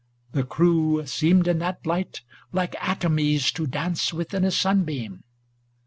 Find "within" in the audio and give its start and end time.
4.11-4.43